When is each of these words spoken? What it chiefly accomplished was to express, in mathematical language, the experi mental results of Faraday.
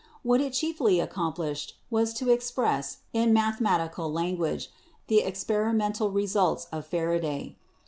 What 0.23 0.41
it 0.41 0.53
chiefly 0.53 0.99
accomplished 0.99 1.75
was 1.91 2.11
to 2.15 2.31
express, 2.31 3.01
in 3.13 3.33
mathematical 3.33 4.11
language, 4.11 4.71
the 5.05 5.21
experi 5.23 5.75
mental 5.75 6.09
results 6.09 6.65
of 6.71 6.87
Faraday. 6.87 7.55